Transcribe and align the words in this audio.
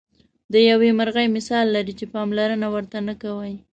د 0.53 0.53
یوې 0.69 0.89
مرغۍ 0.99 1.27
مثال 1.37 1.65
لري 1.75 1.93
چې 1.99 2.05
پاملرنه 2.13 2.67
ورته 2.73 2.97
نه 3.07 3.13
کوئ. 3.21 3.53